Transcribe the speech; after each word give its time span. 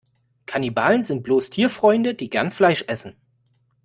Kannibalen 0.47 1.03
sind 1.03 1.21
bloß 1.21 1.51
Tierfreunde, 1.51 2.15
die 2.15 2.31
gern 2.31 2.49
Fleisch 2.49 2.83
essen. 2.87 3.15